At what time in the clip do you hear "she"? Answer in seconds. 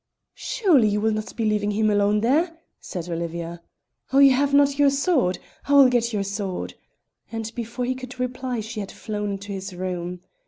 8.61-8.79